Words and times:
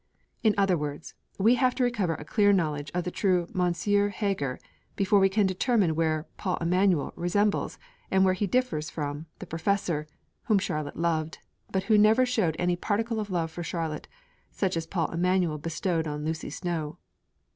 In 0.41 0.55
other 0.57 0.79
words, 0.79 1.13
we 1.37 1.53
have 1.61 1.75
to 1.75 1.83
recover 1.83 2.15
a 2.15 2.25
clear 2.25 2.51
knowledge 2.51 2.89
of 2.95 3.03
the 3.03 3.11
true 3.11 3.45
Monsieur 3.53 4.09
Heger 4.09 4.57
before 4.95 5.19
we 5.19 5.29
can 5.29 5.45
determine 5.45 5.93
where 5.93 6.25
'Paul 6.37 6.57
Emanuel' 6.59 7.13
resembles, 7.15 7.77
and 8.09 8.25
where 8.25 8.33
he 8.33 8.47
differs 8.47 8.89
from, 8.89 9.27
the 9.37 9.45
Professor, 9.45 10.07
_whom 10.49 10.59
Charlotte 10.59 10.97
loved: 10.97 11.37
but 11.71 11.83
who 11.83 11.99
never 11.99 12.25
showed 12.25 12.55
any 12.57 12.75
particle 12.75 13.19
of 13.19 13.29
love 13.29 13.51
for 13.51 13.61
Charlotte, 13.61 14.07
such 14.49 14.75
as 14.75 14.87
Paul 14.87 15.11
Emanuel 15.11 15.59
bestowed 15.59 16.07
on 16.07 16.25
Lucy 16.25 16.49
Snowe_. 16.49 16.97